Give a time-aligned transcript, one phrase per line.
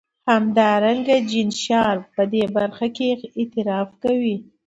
[0.31, 3.09] همدارنګه جین شارپ په دې برخه کې
[3.39, 4.37] اعتراف کوي.